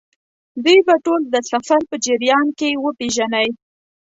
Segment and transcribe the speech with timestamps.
[0.63, 3.47] دوی به ټول د سفر په جریان کې وپېژنئ.